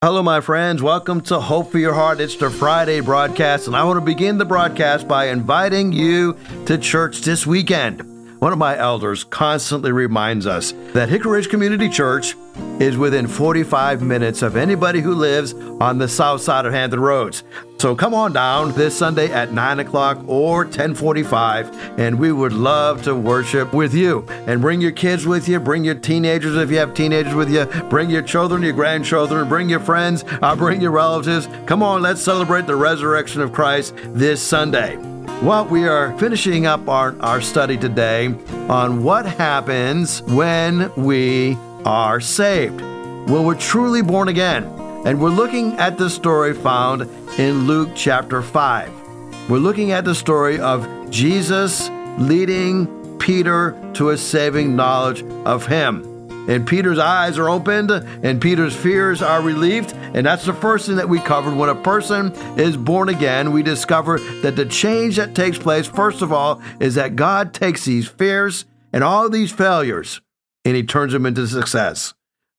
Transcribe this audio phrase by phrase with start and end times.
[0.00, 0.80] Hello, my friends.
[0.80, 2.20] Welcome to Hope for Your Heart.
[2.20, 6.78] It's the Friday broadcast, and I want to begin the broadcast by inviting you to
[6.78, 8.02] church this weekend.
[8.40, 12.36] One of my elders constantly reminds us that Hickory Ridge Community Church
[12.80, 17.42] is within 45 minutes of anybody who lives on the south side of Hampton Roads.
[17.78, 23.02] So come on down this Sunday at 9 o'clock or 1045, and we would love
[23.04, 24.26] to worship with you.
[24.28, 27.66] And bring your kids with you, bring your teenagers if you have teenagers with you,
[27.88, 31.48] bring your children, your grandchildren, bring your friends, uh, bring your relatives.
[31.66, 34.96] Come on, let's celebrate the resurrection of Christ this Sunday.
[35.42, 38.34] Well, we are finishing up our, our study today
[38.68, 41.56] on what happens when we
[41.88, 44.64] are saved, when we're truly born again.
[45.06, 47.02] And we're looking at the story found
[47.38, 49.48] in Luke chapter 5.
[49.48, 51.88] We're looking at the story of Jesus
[52.18, 58.74] leading Peter to a saving knowledge of Him and Peter's eyes are opened and Peter's
[58.74, 59.92] fears are relieved.
[60.14, 61.54] And that's the first thing that we covered.
[61.54, 66.22] When a person is born again, we discover that the change that takes place, first
[66.22, 70.22] of all, is that God takes these fears and all these failures
[70.68, 72.12] and he turns them into success.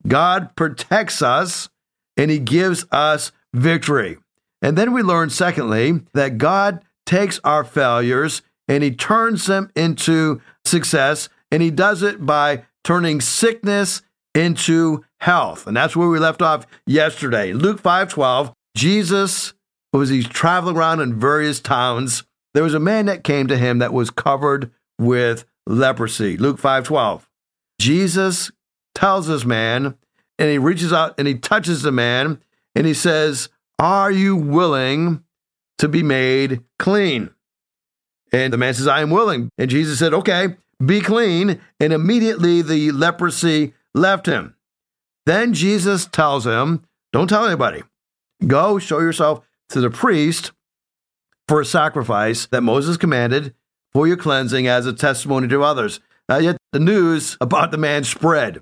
[0.08, 1.70] God protects us
[2.18, 4.18] and he gives us victory.
[4.64, 10.42] And then we learn, secondly, that God takes our failures and he turns them into
[10.66, 11.30] success.
[11.52, 14.02] And he does it by turning sickness
[14.34, 15.68] into health.
[15.68, 17.54] And that's where we left off yesterday.
[17.54, 19.54] Luke 5:12, Jesus
[19.94, 22.24] was he's traveling around in various towns.
[22.56, 26.38] There was a man that came to him that was covered with leprosy.
[26.38, 27.29] Luke 5:12.
[27.80, 28.52] Jesus
[28.94, 29.96] tells this man
[30.38, 32.42] and he reaches out and he touches the man
[32.76, 35.24] and he says, "Are you willing
[35.78, 37.30] to be made clean?"
[38.32, 41.60] And the man says, "I am willing." And Jesus said, "Okay, be clean.
[41.80, 44.56] And immediately the leprosy left him.
[45.26, 47.84] Then Jesus tells him, Don't tell anybody.
[48.46, 50.52] Go show yourself to the priest
[51.48, 53.54] for a sacrifice that Moses commanded
[53.92, 56.00] for your cleansing as a testimony to others.
[56.30, 58.62] Uh, yet the news about the man spread.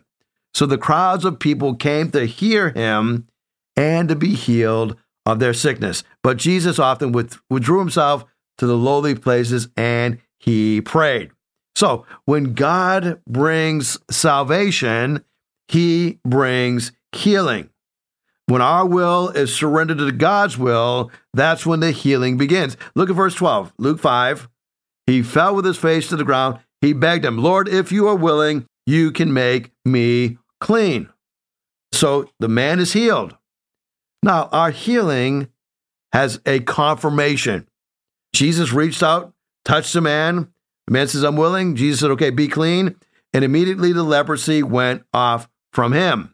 [0.53, 3.28] So the crowds of people came to hear him
[3.75, 4.95] and to be healed
[5.25, 6.03] of their sickness.
[6.23, 8.25] But Jesus often withdrew himself
[8.57, 11.31] to the lowly places and he prayed.
[11.75, 15.23] So when God brings salvation,
[15.67, 17.69] he brings healing.
[18.47, 22.77] When our will is surrendered to God's will, that's when the healing begins.
[22.95, 24.47] Look at verse 12, Luke 5.
[25.06, 26.59] He fell with his face to the ground.
[26.87, 31.09] He begged him, Lord, if you are willing, you can make me clean.
[31.91, 33.35] So the man is healed.
[34.23, 35.49] Now, our healing
[36.13, 37.67] has a confirmation.
[38.33, 39.33] Jesus reached out,
[39.65, 40.47] touched the man,
[40.87, 41.75] the man says, I'm willing.
[41.75, 42.95] Jesus said, Okay, be clean.
[43.33, 46.33] And immediately the leprosy went off from him.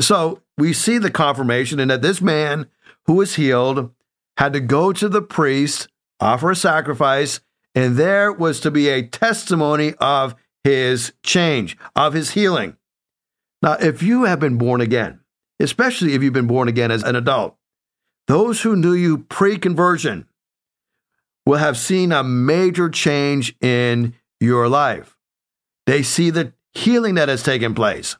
[0.00, 2.66] So we see the confirmation in that this man
[3.06, 3.92] who was healed
[4.38, 5.86] had to go to the priest,
[6.18, 7.38] offer a sacrifice,
[7.74, 10.34] and there was to be a testimony of
[10.64, 12.76] his change, of his healing.
[13.62, 15.20] Now, if you have been born again,
[15.60, 17.56] especially if you've been born again as an adult,
[18.26, 20.26] those who knew you pre conversion,
[21.44, 25.16] will have seen a major change in your life.
[25.86, 28.16] They see the healing that has taken place.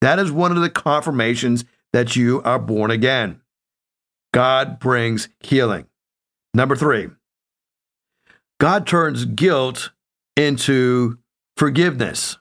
[0.00, 3.40] That is one of the confirmations that you are born again.
[4.32, 5.86] God brings healing.
[6.54, 7.08] Number three,
[8.58, 9.90] God turns guilt
[10.36, 11.18] into
[11.56, 12.38] forgiveness.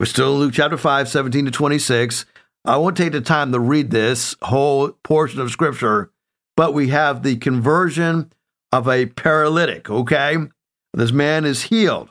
[0.00, 2.26] We're still in Luke chapter 5, 17 to 26.
[2.64, 6.10] I won't take the time to read this whole portion of scripture,
[6.56, 8.32] but we have the conversion
[8.72, 10.36] of a paralytic, okay?
[10.92, 12.10] This man is healed.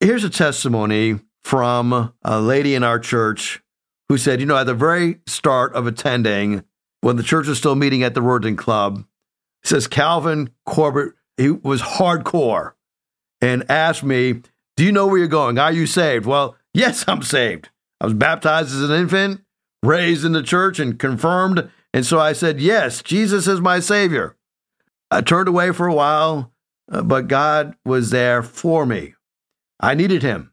[0.00, 3.62] Here's a testimony from a lady in our church
[4.08, 6.64] who said, you know, at the very start of attending,
[7.00, 9.04] when the church was still meeting at the Ruritan Club,
[9.64, 12.72] says Calvin Corbett, he was hardcore
[13.40, 14.42] and asked me,
[14.76, 15.58] Do you know where you're going?
[15.58, 16.26] Are you saved?
[16.26, 17.70] Well, yes, I'm saved.
[18.00, 19.42] I was baptized as an infant,
[19.82, 21.70] raised in the church, and confirmed.
[21.92, 24.36] And so I said, Yes, Jesus is my Savior.
[25.10, 26.52] I turned away for a while,
[26.90, 29.14] uh, but God was there for me.
[29.80, 30.52] I needed Him.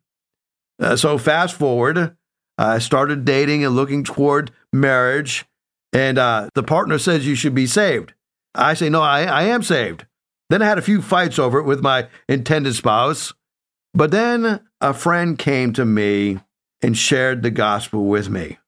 [0.79, 2.15] Uh, so, fast forward,
[2.57, 5.45] I started dating and looking toward marriage,
[5.91, 8.13] and uh, the partner says you should be saved.
[8.53, 10.05] I say, No, I, I am saved.
[10.53, 13.33] Then I had a few fights over it with my intended spouse.
[13.95, 16.41] But then a friend came to me
[16.83, 18.59] and shared the gospel with me.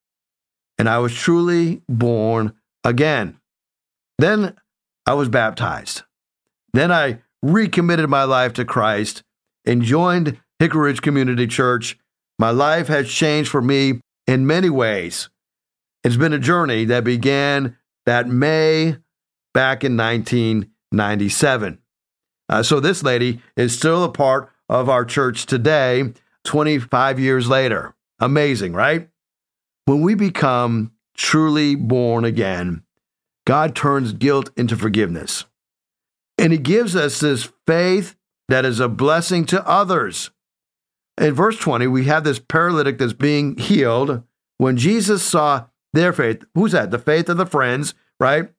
[0.80, 3.40] And I was truly born again.
[4.18, 4.56] Then
[5.06, 6.02] I was baptized.
[6.74, 9.22] Then I recommitted my life to Christ
[9.64, 12.00] and joined Hickory Ridge Community Church.
[12.40, 15.30] My life has changed for me in many ways.
[16.04, 17.78] It's been a journey that began
[18.08, 18.98] that May
[19.54, 19.96] back in
[20.92, 21.80] 1997.
[22.48, 27.96] Uh, so this lady is still a part of our church today, 25 years later.
[28.20, 29.10] Amazing, right?
[29.86, 32.84] When we become truly born again,
[33.46, 35.46] God turns guilt into forgiveness.
[36.38, 38.16] And He gives us this faith
[38.50, 40.32] that is a blessing to others.
[41.20, 44.24] In verse 20, we have this paralytic that's being healed.
[44.58, 46.92] When Jesus saw their faith, who's that?
[46.92, 48.50] The faith of the friends, right?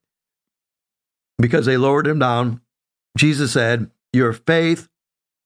[1.38, 2.61] Because they lowered him down.
[3.17, 4.88] Jesus said, Your faith,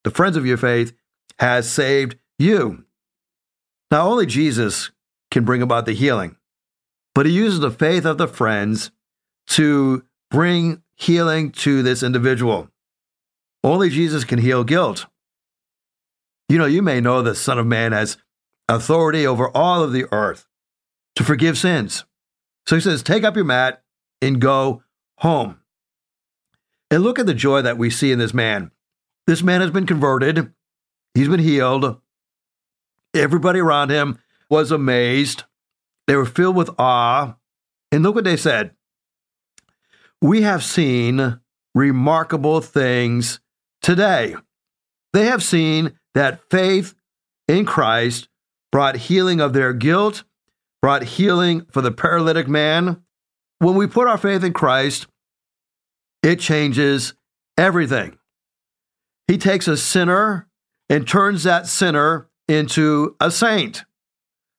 [0.04, 0.92] the friends of your faith,
[1.38, 2.84] has saved you.
[3.90, 4.90] Now, only Jesus
[5.30, 6.36] can bring about the healing,
[7.14, 8.90] but he uses the faith of the friends
[9.48, 12.68] to bring healing to this individual.
[13.64, 15.06] Only Jesus can heal guilt.
[16.48, 18.16] You know, you may know the Son of Man has
[18.68, 20.46] authority over all of the earth
[21.16, 22.04] to forgive sins.
[22.66, 23.82] So he says, Take up your mat
[24.22, 24.82] and go
[25.18, 25.59] home.
[26.90, 28.70] And look at the joy that we see in this man.
[29.26, 30.52] This man has been converted,
[31.14, 32.00] he's been healed.
[33.14, 35.44] Everybody around him was amazed.
[36.06, 37.36] They were filled with awe.
[37.92, 38.72] And look what they said
[40.20, 41.40] We have seen
[41.74, 43.40] remarkable things
[43.82, 44.36] today.
[45.12, 46.94] They have seen that faith
[47.48, 48.28] in Christ
[48.72, 50.24] brought healing of their guilt,
[50.80, 53.02] brought healing for the paralytic man.
[53.58, 55.06] When we put our faith in Christ,
[56.22, 57.14] it changes
[57.56, 58.18] everything.
[59.26, 60.48] He takes a sinner
[60.88, 63.84] and turns that sinner into a saint.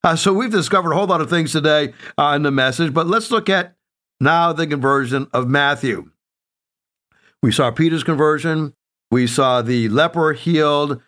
[0.04, 3.06] Uh, so we've discovered a whole lot of things today uh, in the message, but
[3.06, 3.76] let's look at
[4.20, 6.10] now the conversion of Matthew.
[7.44, 8.74] We saw Peter's conversion.
[9.12, 11.02] We saw the leper healed.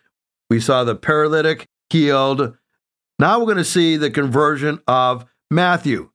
[0.50, 2.56] We saw the paralytic healed.
[3.18, 6.10] Now we're going to see the conversion of Matthew.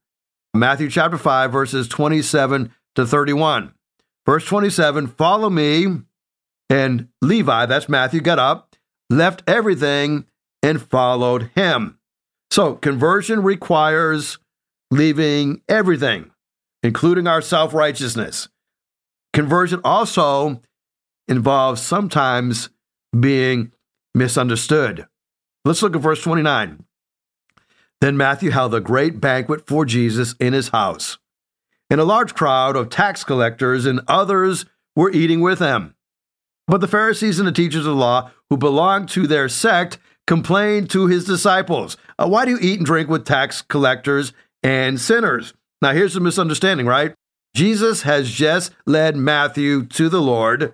[0.54, 3.74] Matthew chapter 5, verses 27 to 31.
[4.26, 5.88] Verse 27 Follow me.
[6.72, 8.76] And Levi, that's Matthew, got up,
[9.10, 10.26] left everything,
[10.62, 11.98] and followed him.
[12.52, 14.38] So conversion requires
[14.92, 16.32] leaving everything,
[16.84, 18.50] including our self righteousness.
[19.34, 20.62] Conversion also
[21.28, 22.70] involves sometimes
[23.18, 23.72] being
[24.16, 25.06] misunderstood.
[25.66, 26.84] Let's look at verse 29.
[28.02, 31.19] Then Matthew held a great banquet for Jesus in his house,
[31.90, 34.66] and a large crowd of tax collectors and others
[34.96, 35.96] were eating with him.
[36.68, 39.98] But the Pharisees and the teachers of the law who belonged to their sect
[40.28, 45.00] complained to his disciples, uh, Why do you eat and drink with tax collectors and
[45.00, 45.54] sinners?
[45.82, 47.16] Now, here's the misunderstanding, right?
[47.56, 50.74] Jesus has just led Matthew to the Lord,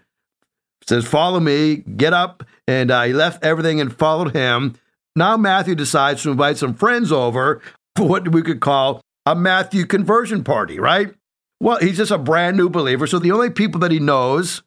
[0.86, 2.44] says, Follow me, get up.
[2.68, 4.76] And uh, he left everything and followed him.
[5.16, 7.62] Now Matthew decides to invite some friends over
[7.96, 11.14] for what we could call a Matthew conversion party, right?
[11.60, 13.08] Well, he's just a brand new believer.
[13.08, 14.64] So the only people that he knows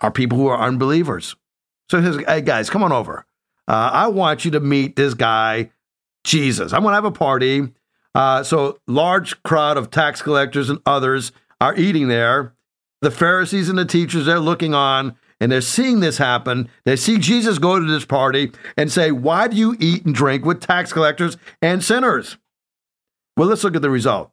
[0.00, 1.36] are people who are unbelievers.
[1.90, 3.26] So he says, Hey, guys, come on over.
[3.68, 5.70] Uh, I want you to meet this guy,
[6.24, 6.72] Jesus.
[6.72, 7.68] I'm going to have a party.
[8.14, 12.54] Uh, so, large crowd of tax collectors and others are eating there.
[13.00, 16.68] The Pharisees and the teachers, they're looking on and they're seeing this happen.
[16.84, 20.44] They see Jesus go to this party and say, Why do you eat and drink
[20.44, 22.36] with tax collectors and sinners?
[23.36, 24.30] Well, let's look at the result.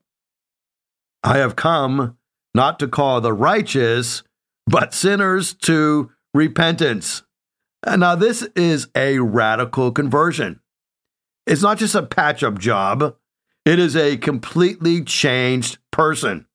[1.24, 2.18] I have come
[2.54, 4.24] not to call the righteous,
[4.68, 7.24] but sinners to repentance.
[7.86, 10.60] Now, this is a radical conversion.
[11.48, 13.15] It's not just a patch up job,
[13.65, 16.46] it is a completely changed person.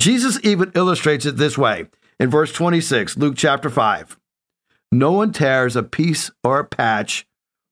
[0.00, 1.86] Jesus even illustrates it this way
[2.18, 4.18] in verse 26, Luke chapter 5.
[4.92, 7.26] No one tears a piece or a patch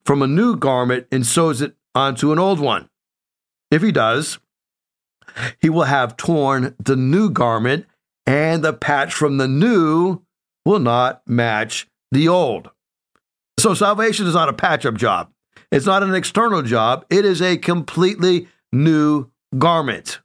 [0.05, 2.89] from a new garment and sews it onto an old one.
[3.71, 4.39] If he does,
[5.61, 7.87] he will have torn the new garment,
[8.27, 10.23] and the patch from the new
[10.65, 12.71] will not match the old.
[13.59, 15.31] So salvation is not a patch up job.
[15.71, 17.05] It's not an external job.
[17.11, 20.21] It is a completely new garment.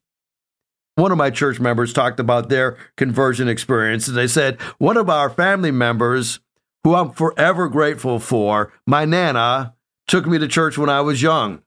[0.96, 5.10] One of my church members talked about their conversion experience, and they said, One of
[5.10, 6.40] our family members,
[6.84, 9.74] who I'm forever grateful for, my Nana,
[10.08, 11.64] took me to church when I was young.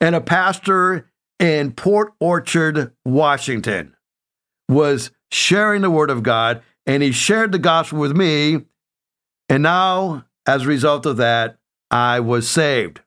[0.00, 1.07] And a pastor
[1.38, 3.96] in Port Orchard, Washington,
[4.68, 8.64] was sharing the word of God, and he shared the gospel with me.
[9.48, 11.58] And now, as a result of that,
[11.90, 13.00] I was saved.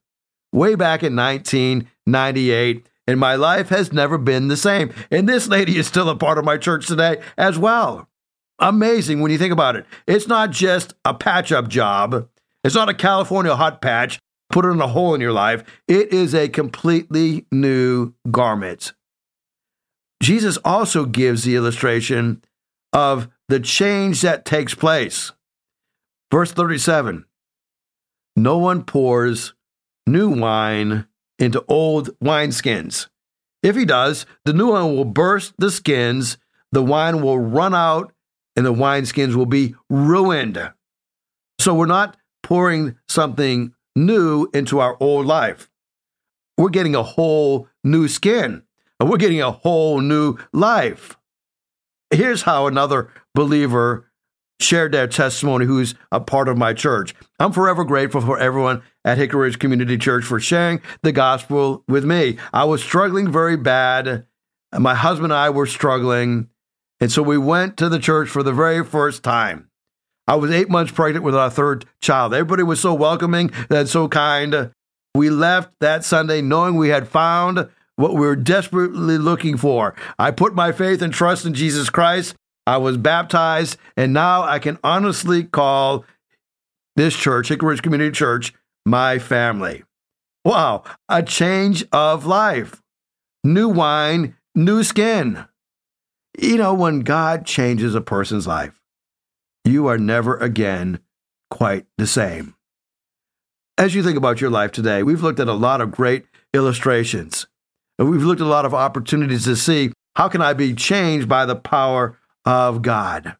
[0.53, 4.93] Way back in 1998, and my life has never been the same.
[5.09, 8.07] And this lady is still a part of my church today as well.
[8.59, 9.85] Amazing when you think about it.
[10.07, 12.29] It's not just a patch up job,
[12.63, 14.20] it's not a California hot patch,
[14.51, 15.63] put it in a hole in your life.
[15.87, 18.93] It is a completely new garment.
[20.21, 22.43] Jesus also gives the illustration
[22.93, 25.31] of the change that takes place.
[26.31, 27.25] Verse 37
[28.35, 29.53] No one pours
[30.05, 31.07] new wine
[31.39, 33.07] into old wineskins.
[33.63, 36.37] If he does, the new one will burst the skins,
[36.71, 38.13] the wine will run out,
[38.55, 40.71] and the wineskins will be ruined.
[41.59, 45.69] So we're not pouring something new into our old life.
[46.57, 48.63] We're getting a whole new skin,
[48.99, 51.17] and we're getting a whole new life.
[52.11, 54.11] Here's how another believer
[54.59, 57.15] shared their testimony who's a part of my church.
[57.39, 62.05] I'm forever grateful for everyone at Hickory Ridge Community Church for sharing the gospel with
[62.05, 62.37] me.
[62.53, 64.25] I was struggling very bad.
[64.71, 66.49] and My husband and I were struggling.
[66.99, 69.70] And so we went to the church for the very first time.
[70.31, 72.33] I was eight months pregnant with our third child.
[72.33, 74.71] Everybody was so welcoming and so kind.
[75.13, 79.93] We left that Sunday knowing we had found what we were desperately looking for.
[80.17, 82.33] I put my faith and trust in Jesus Christ.
[82.65, 86.05] I was baptized, and now I can honestly call
[86.95, 88.53] this church, Hickory Ridge Community Church,
[88.85, 89.83] my family.
[90.45, 92.81] Wow, a change of life.
[93.43, 95.43] New wine, new skin.
[96.39, 98.80] You know, when God changes a person's life,
[99.65, 100.99] you are never again
[101.49, 102.55] quite the same.
[103.77, 107.47] As you think about your life today, we've looked at a lot of great illustrations.
[107.97, 111.27] And we've looked at a lot of opportunities to see how can I be changed
[111.29, 113.35] by the power of God.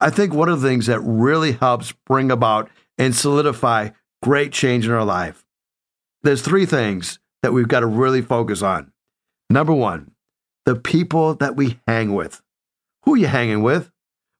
[0.00, 3.90] I think one of the things that really helps bring about and solidify
[4.22, 5.44] great change in our life.
[6.22, 8.92] There's three things that we've got to really focus on.
[9.50, 10.12] Number one,
[10.66, 12.42] the people that we hang with.
[13.04, 13.90] Who are you hanging with?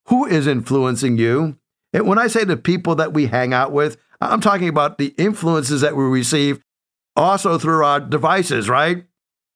[0.08, 1.56] Who is influencing you?
[1.92, 5.14] And when I say the people that we hang out with, I'm talking about the
[5.18, 6.60] influences that we receive
[7.14, 9.04] also through our devices, right?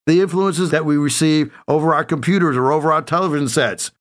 [0.07, 3.93] The influences that we receive over our computers or over our television sets.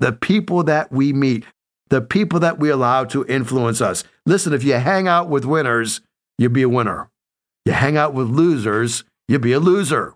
[0.00, 1.44] The people that we meet,
[1.90, 4.04] the people that we allow to influence us.
[4.26, 6.00] Listen, if you hang out with winners,
[6.38, 7.10] you'll be a winner.
[7.64, 10.14] You hang out with losers, you'll be a loser.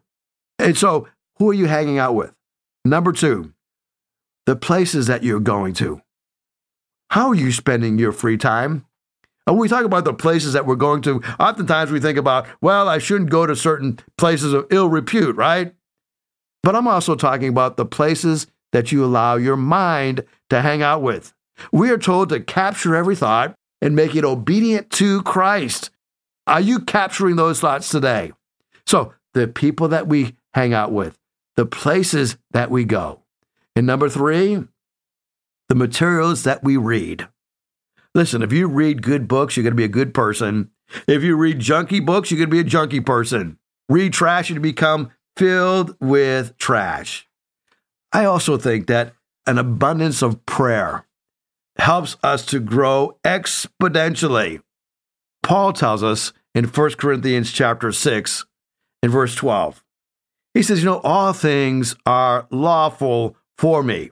[0.59, 1.09] And so,
[1.39, 2.33] who are you hanging out with?
[2.85, 3.53] Number two,
[4.47, 6.01] the places that you're going to.
[7.11, 8.85] How are you spending your free time?
[9.47, 12.47] And when we talk about the places that we're going to, oftentimes we think about,
[12.61, 15.75] well, I shouldn't go to certain places of ill repute, right?
[16.63, 21.03] But I'm also talking about the places that you allow your mind to hang out
[21.03, 21.35] with.
[21.73, 25.91] We are told to capture every thought and make it obedient to Christ.
[26.47, 28.33] Are you capturing those thoughts today?
[28.87, 31.19] So, the people that we hang out with,
[31.57, 33.24] the places that we go.
[33.76, 34.64] And number three,
[35.69, 37.28] the materials that we read.
[38.14, 40.71] Listen, if you read good books, you're going to be a good person.
[41.09, 43.59] If you read junky books, you're going to be a junky person.
[43.88, 47.28] Read trash, you become filled with trash.
[48.12, 49.14] I also think that
[49.47, 51.07] an abundance of prayer
[51.78, 54.62] helps us to grow exponentially.
[55.43, 58.45] Paul tells us in 1 Corinthians chapter 6
[59.02, 59.83] in verse 12.
[60.54, 64.11] He says, "You know, all things are lawful for me,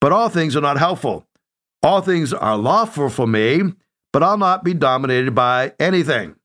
[0.00, 1.26] but all things are not helpful.
[1.82, 3.60] All things are lawful for me,
[4.12, 6.36] but I'll not be dominated by anything."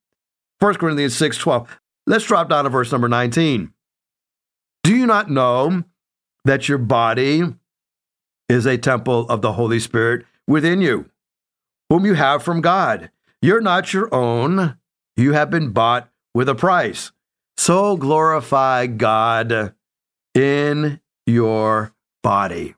[0.60, 1.68] 1 Corinthians 6:12.
[2.06, 3.74] Let's drop down to verse number 19.
[4.84, 5.84] Do you not know
[6.46, 7.44] that your body
[8.50, 11.10] is a temple of the Holy Spirit within you,
[11.90, 13.12] whom you have from God.
[13.42, 14.78] You're not your own,
[15.16, 17.12] you have been bought with a price.
[17.58, 19.74] So glorify God
[20.34, 21.94] in your
[22.28, 22.76] body.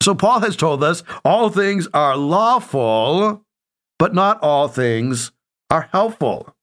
[0.00, 3.44] So Paul has told us all things are lawful,
[3.98, 5.32] but not all things
[5.70, 6.54] are helpful.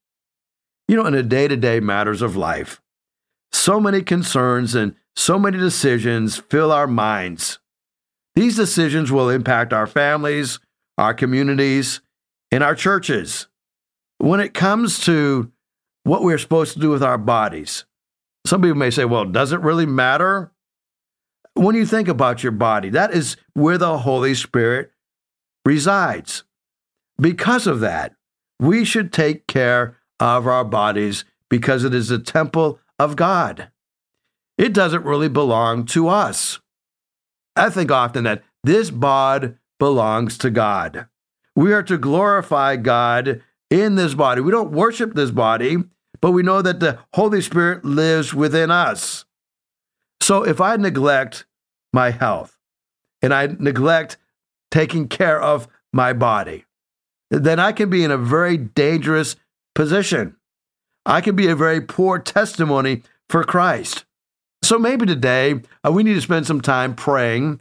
[0.88, 2.80] You know, in the day to day matters of life,
[3.52, 7.58] so many concerns and so many decisions fill our minds.
[8.34, 10.60] These decisions will impact our families,
[10.96, 12.00] our communities,
[12.50, 13.48] and our churches.
[14.16, 15.52] When it comes to
[16.04, 17.84] what we're supposed to do with our bodies,
[18.46, 20.52] some people may say, well, does it really matter?
[21.58, 24.92] When you think about your body, that is where the Holy Spirit
[25.64, 26.44] resides.
[27.20, 28.14] Because of that,
[28.60, 33.70] we should take care of our bodies because it is a temple of God.
[34.56, 36.60] It doesn't really belong to us.
[37.56, 41.08] I think often that this bod belongs to God.
[41.56, 44.42] We are to glorify God in this body.
[44.42, 45.78] We don't worship this body,
[46.20, 49.24] but we know that the Holy Spirit lives within us.
[50.20, 51.46] So if I neglect
[51.92, 52.56] my health
[53.22, 54.16] and I neglect
[54.70, 56.64] taking care of my body,
[57.30, 59.36] then I can be in a very dangerous
[59.74, 60.36] position.
[61.06, 64.04] I can be a very poor testimony for Christ.
[64.62, 67.60] So maybe today uh, we need to spend some time praying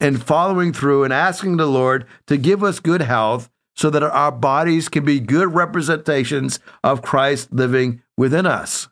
[0.00, 4.32] and following through and asking the Lord to give us good health so that our
[4.32, 8.88] bodies can be good representations of Christ living within us.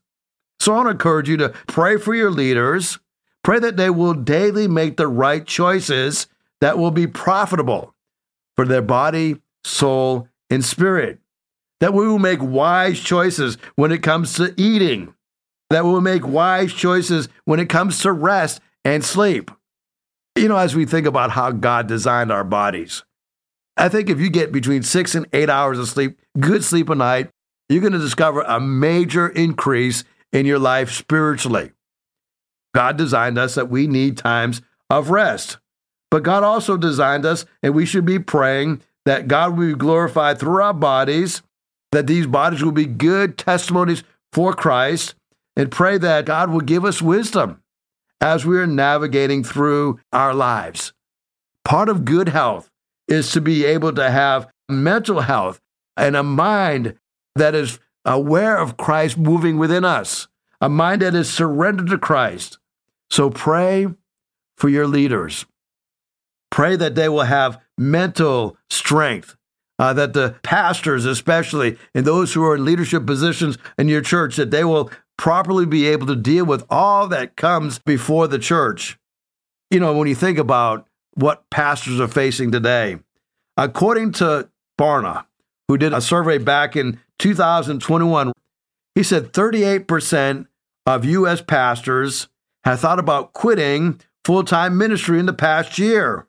[0.61, 2.99] So I want to encourage you to pray for your leaders.
[3.45, 6.27] Pray that they will daily make the right choices
[6.61, 7.95] that will be profitable
[8.57, 11.19] for their body, soul, and spirit.
[11.81, 15.15] That we will make wise choices when it comes to eating.
[15.69, 19.51] That we will make wise choices when it comes to rest and sleep.
[20.37, 23.05] You know, as we think about how God designed our bodies,
[23.77, 26.95] I think if you get between six and eight hours of sleep, good sleep a
[26.95, 27.29] night,
[27.69, 31.73] you're going to discover a major increase in your life spiritually.
[32.75, 35.59] God designed us that we need times of rest.
[36.11, 40.39] But God also designed us, and we should be praying that God will be glorified
[40.39, 41.43] through our bodies,
[41.93, 44.03] that these bodies will be good testimonies
[44.33, 45.15] for Christ,
[45.57, 47.63] and pray that God will give us wisdom
[48.21, 50.93] as we are navigating through our lives.
[51.65, 52.71] Part of good health
[53.07, 55.61] is to be able to have mental health
[55.97, 56.97] and a mind
[57.37, 60.29] that is aware of Christ moving within us,
[60.61, 62.59] a mind that is surrendered to Christ.
[63.15, 63.87] So pray
[64.59, 65.47] for your leaders.
[66.51, 69.37] Pray that they will have mental strength,
[69.79, 74.35] uh, that the pastors, especially, and those who are in leadership positions in your church,
[74.35, 78.99] that they will properly be able to deal with all that comes before the church.
[79.71, 82.99] You know, when you think about what pastors are facing today,
[83.57, 85.25] according to Barna,
[85.69, 88.33] who did a survey back in 2021,
[88.97, 90.49] he said 38%
[90.85, 91.43] of U.S.
[91.43, 92.27] pastors
[92.65, 96.27] have thought about quitting full time ministry in the past year.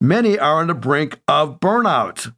[0.00, 2.34] Many are on the brink of burnout.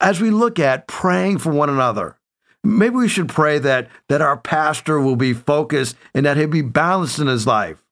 [0.00, 2.18] As we look at praying for one another,
[2.62, 6.62] maybe we should pray that, that our pastor will be focused and that he'll be
[6.62, 7.82] balanced in his life.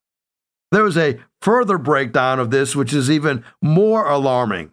[0.70, 4.70] There is a further breakdown of this, which is even more alarming.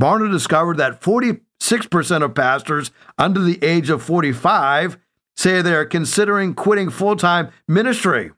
[0.00, 4.98] Barna discovered that 46% of pastors under the age of 45
[5.36, 8.30] say they are considering quitting full time ministry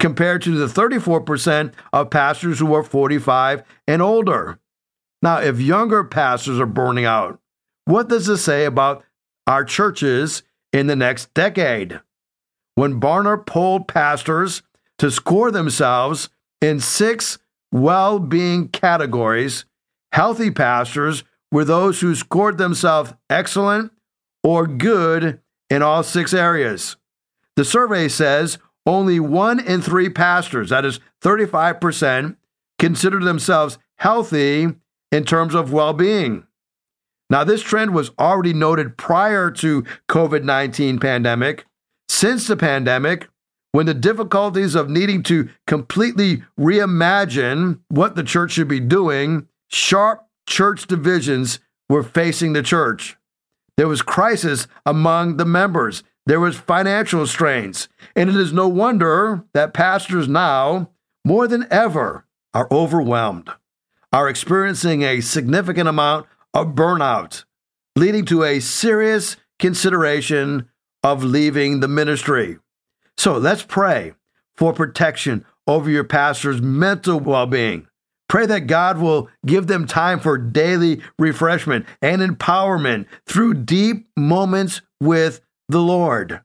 [0.00, 4.58] compared to the 34% of pastors who are 45 and older.
[5.22, 7.38] Now, if younger pastors are burning out,
[7.84, 9.04] what does this say about
[9.46, 12.00] our churches in the next decade?
[12.74, 14.62] When Barna polled pastors
[14.98, 17.38] to score themselves in six
[17.70, 19.66] well being categories,
[20.12, 23.92] healthy pastors were those who scored themselves excellent
[24.42, 26.96] or good in all six areas.
[27.56, 28.58] The survey says
[28.90, 32.36] only one in three pastors, that is 35%,
[32.78, 34.66] consider themselves healthy
[35.12, 36.44] in terms of well being.
[37.30, 41.64] Now, this trend was already noted prior to COVID-19 pandemic.
[42.08, 43.28] Since the pandemic,
[43.70, 50.26] when the difficulties of needing to completely reimagine what the church should be doing, sharp
[50.48, 53.16] church divisions were facing the church.
[53.76, 56.02] There was crisis among the members.
[56.26, 57.88] There was financial strains.
[58.14, 60.90] And it is no wonder that pastors now,
[61.24, 63.50] more than ever, are overwhelmed,
[64.12, 67.44] are experiencing a significant amount of burnout,
[67.96, 70.68] leading to a serious consideration
[71.02, 72.58] of leaving the ministry.
[73.16, 74.14] So let's pray
[74.56, 77.86] for protection over your pastor's mental well being.
[78.28, 84.82] Pray that God will give them time for daily refreshment and empowerment through deep moments
[85.00, 86.40] with the Lord.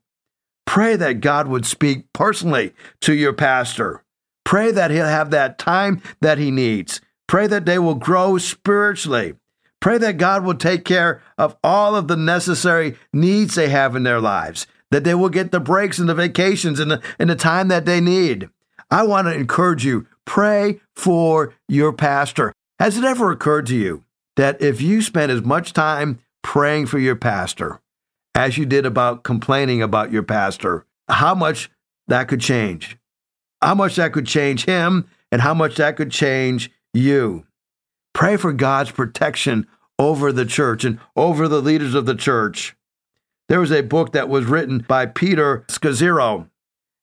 [0.65, 4.03] Pray that God would speak personally to your pastor.
[4.43, 7.01] Pray that he'll have that time that he needs.
[7.27, 9.35] Pray that they will grow spiritually.
[9.79, 14.03] Pray that God will take care of all of the necessary needs they have in
[14.03, 17.35] their lives, that they will get the breaks and the vacations and the, and the
[17.35, 18.49] time that they need.
[18.89, 22.53] I want to encourage you pray for your pastor.
[22.79, 24.03] Has it ever occurred to you
[24.35, 27.79] that if you spend as much time praying for your pastor,
[28.35, 31.71] as you did about complaining about your pastor, how much
[32.07, 32.97] that could change.
[33.61, 37.45] How much that could change him and how much that could change you.
[38.13, 39.65] Pray for God's protection
[39.97, 42.75] over the church and over the leaders of the church.
[43.47, 46.49] There was a book that was written by Peter Scazzero,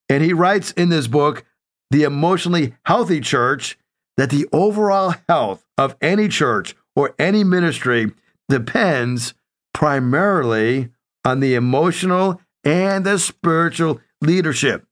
[0.08, 1.44] and he writes in this book,
[1.90, 3.78] The Emotionally Healthy Church,
[4.16, 8.12] that the overall health of any church or any ministry
[8.48, 9.34] depends
[9.72, 10.90] primarily
[11.24, 14.86] on the emotional and the spiritual leadership.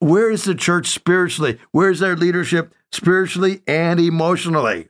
[0.00, 1.58] Where is the church spiritually?
[1.72, 4.88] Where is their leadership spiritually and emotionally?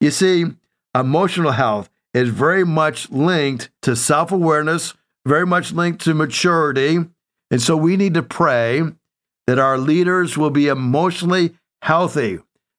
[0.00, 0.46] You see,
[0.94, 4.94] emotional health is very much linked to self awareness,
[5.26, 6.98] very much linked to maturity.
[7.50, 8.82] And so we need to pray
[9.46, 12.38] that our leaders will be emotionally healthy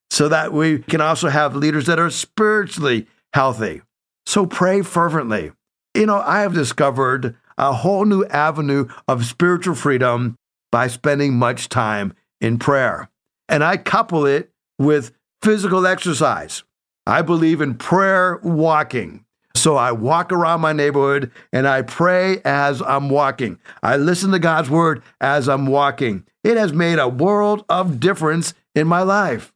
[0.09, 3.81] so that we can also have leaders that are spiritually healthy.
[4.25, 5.51] So pray fervently.
[5.93, 10.35] You know, I have discovered a whole new avenue of spiritual freedom
[10.71, 13.09] by spending much time in prayer.
[13.49, 15.11] And I couple it with
[15.41, 16.63] physical exercise.
[17.05, 19.25] I believe in prayer walking.
[19.55, 23.59] So I walk around my neighborhood and I pray as I'm walking.
[23.83, 26.25] I listen to God's word as I'm walking.
[26.43, 29.53] It has made a world of difference in my life.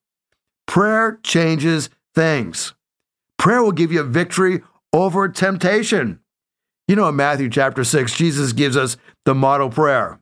[0.68, 2.74] Prayer changes things.
[3.38, 6.20] Prayer will give you victory over temptation.
[6.88, 10.20] You know, in Matthew chapter 6, Jesus gives us the model prayer.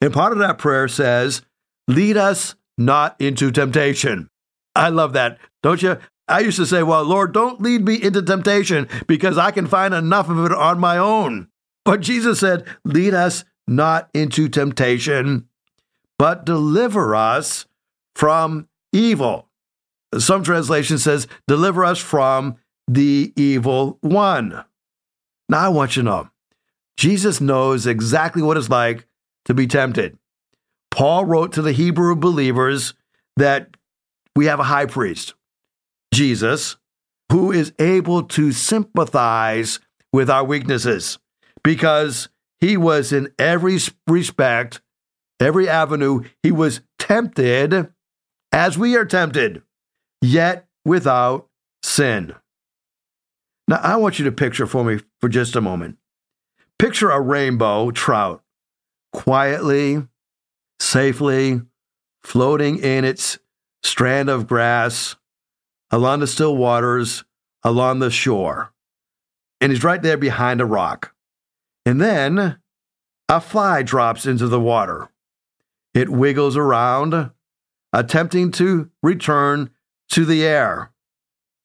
[0.00, 1.42] And part of that prayer says,
[1.86, 4.30] Lead us not into temptation.
[4.74, 5.98] I love that, don't you?
[6.28, 9.92] I used to say, Well, Lord, don't lead me into temptation because I can find
[9.92, 11.48] enough of it on my own.
[11.84, 15.48] But Jesus said, Lead us not into temptation,
[16.18, 17.66] but deliver us
[18.14, 19.48] from evil.
[20.18, 22.56] Some translation says, Deliver us from
[22.88, 24.64] the evil one.
[25.50, 26.30] Now, I want you to know
[26.96, 29.06] Jesus knows exactly what it's like
[29.46, 30.16] to be tempted.
[30.92, 32.94] Paul wrote to the Hebrew believers
[33.36, 33.76] that
[34.36, 35.34] we have a high priest,
[36.14, 36.76] Jesus,
[37.32, 39.80] who is able to sympathize
[40.12, 41.18] with our weaknesses
[41.64, 42.28] because
[42.60, 44.80] he was in every respect,
[45.40, 47.92] every avenue, he was tempted
[48.52, 49.62] as we are tempted,
[50.20, 51.48] yet without
[51.82, 52.36] sin.
[53.70, 55.96] Now, I want you to picture for me for just a moment.
[56.76, 58.42] Picture a rainbow trout
[59.12, 60.08] quietly,
[60.80, 61.60] safely
[62.24, 63.38] floating in its
[63.84, 65.14] strand of grass
[65.92, 67.22] along the still waters
[67.62, 68.72] along the shore.
[69.60, 71.14] And he's right there behind a rock.
[71.86, 72.58] And then
[73.28, 75.10] a fly drops into the water.
[75.94, 77.30] It wiggles around,
[77.92, 79.70] attempting to return
[80.08, 80.90] to the air.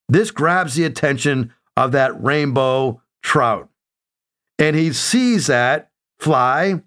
[0.08, 3.70] This grabs the attention of that rainbow trout.
[4.58, 6.82] And he sees that fly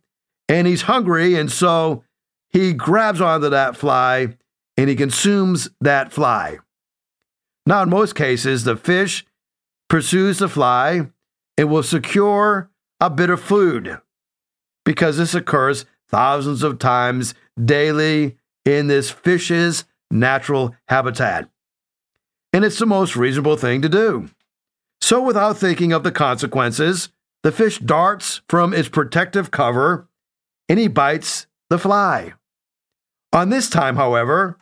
[0.49, 1.35] and he's hungry.
[1.35, 2.05] And so
[2.49, 4.37] he grabs onto that fly
[4.77, 6.59] and he consumes that fly.
[7.67, 9.27] Now, in most cases, the fish
[9.89, 11.09] pursues the fly
[11.59, 12.71] and will secure
[13.01, 13.99] a bit of food
[14.85, 21.51] because this occurs thousands of times daily in this fish's natural habitat.
[22.53, 24.31] And it's the most reasonable thing to do.
[25.01, 27.11] So, without thinking of the consequences,
[27.43, 30.09] the fish darts from its protective cover
[30.69, 32.35] and he bites the fly.
[33.33, 34.59] On this time, however,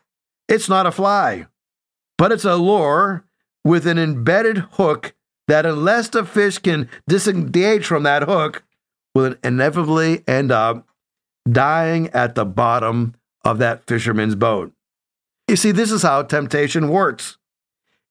[0.48, 1.46] it's not a fly,
[2.18, 3.24] but it's a lure
[3.64, 5.14] with an embedded hook
[5.48, 8.64] that, unless the fish can disengage from that hook,
[9.14, 10.86] will inevitably end up
[11.50, 14.72] dying at the bottom of that fisherman's boat.
[15.48, 17.38] You see, this is how temptation works.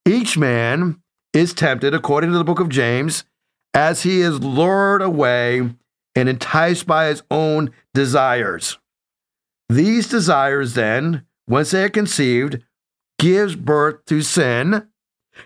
[0.06, 1.02] Each man
[1.36, 3.26] is tempted, according to the book of James,
[3.74, 5.70] as he is lured away
[6.16, 8.80] and enticed by his own desires.
[9.68, 12.64] These desires, then, once they are conceived,
[13.20, 14.88] gives birth to sin,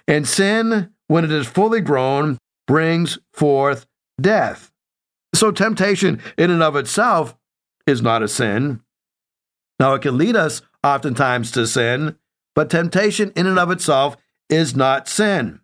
[0.08, 3.88] and sin, when it is fully grown, brings forth
[4.22, 4.72] death.
[5.34, 7.36] So, temptation in and of itself
[7.88, 8.82] is not a sin.
[9.80, 12.18] Now, it can lead us oftentimes to sin,
[12.54, 14.18] but temptation in and of itself
[14.50, 15.62] is not sin.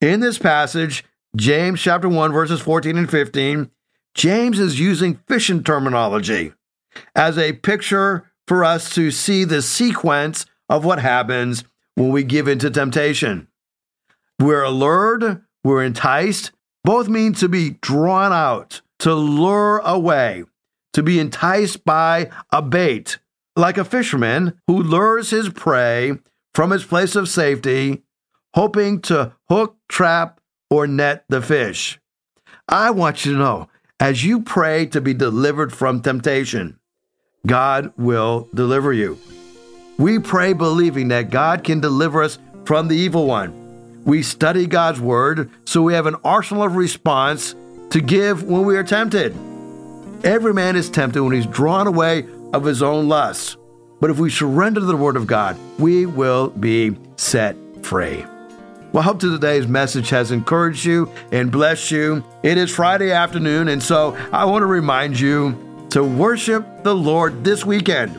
[0.00, 1.04] In this passage,
[1.36, 3.70] James chapter 1 verses 14 and 15,
[4.14, 6.52] James is using fishing terminology
[7.16, 12.48] as a picture for us to see the sequence of what happens when we give
[12.48, 13.48] into temptation.
[14.38, 16.52] We're allured, we're enticed.
[16.84, 20.44] Both mean to be drawn out, to lure away,
[20.92, 23.18] to be enticed by a bait,
[23.56, 26.18] like a fisherman who lures his prey
[26.52, 28.03] from its place of safety
[28.54, 30.40] hoping to hook, trap,
[30.70, 31.98] or net the fish.
[32.68, 33.68] I want you to know
[34.00, 36.78] as you pray to be delivered from temptation,
[37.46, 39.18] God will deliver you.
[39.98, 44.02] We pray believing that God can deliver us from the evil one.
[44.04, 47.54] We study God's word so we have an arsenal of response
[47.90, 49.36] to give when we are tempted.
[50.24, 53.56] Every man is tempted when he's drawn away of his own lusts.
[54.00, 58.24] But if we surrender to the word of God, we will be set free.
[58.94, 62.22] Well, I hope today's message has encouraged you and blessed you.
[62.44, 67.42] It is Friday afternoon, and so I want to remind you to worship the Lord
[67.42, 68.16] this weekend.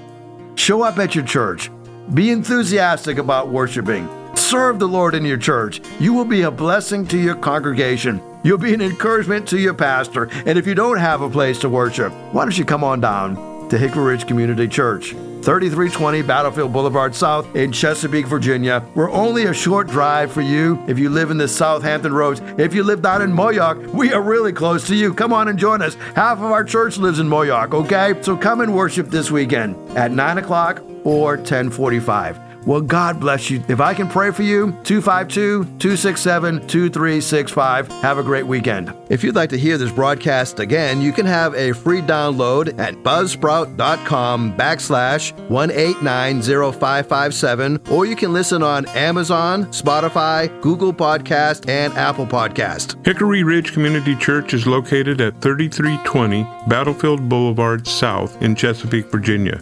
[0.56, 1.72] Show up at your church.
[2.14, 4.10] Be enthusiastic about worshiping.
[4.36, 5.80] Serve the Lord in your church.
[5.98, 8.22] You will be a blessing to your congregation.
[8.44, 10.26] You'll be an encouragement to your pastor.
[10.46, 13.70] And if you don't have a place to worship, why don't you come on down
[13.70, 15.16] to Hickory Ridge Community Church.
[15.46, 18.84] 3320 Battlefield Boulevard South in Chesapeake, Virginia.
[18.96, 22.42] We're only a short drive for you if you live in the South Hampton Roads.
[22.58, 25.14] If you live down in Moyock, we are really close to you.
[25.14, 25.94] Come on and join us.
[26.16, 28.20] Half of our church lives in Moyock, okay?
[28.24, 32.55] So come and worship this weekend at 9 o'clock or 1045.
[32.66, 33.64] Well, God bless you.
[33.68, 37.88] If I can pray for you, 252 267 2365.
[38.02, 38.92] Have a great weekend.
[39.10, 42.96] If you'd like to hear this broadcast again, you can have a free download at
[42.96, 53.06] buzzsprout.com backslash 1890557, or you can listen on Amazon, Spotify, Google Podcast, and Apple Podcast.
[53.06, 59.62] Hickory Ridge Community Church is located at 3320 Battlefield Boulevard South in Chesapeake, Virginia.